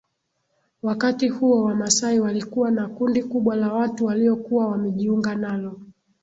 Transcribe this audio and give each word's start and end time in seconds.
Wakati 0.83 1.27
huo 1.29 1.63
Wamasai 1.63 2.19
walikuwa 2.19 2.71
na 2.71 2.87
kundi 2.87 3.23
kubwa 3.23 3.55
la 3.55 3.73
watu 3.73 4.05
waliokuwa 4.05 4.67
wamejiunga 4.67 5.35
nalo 5.35 5.79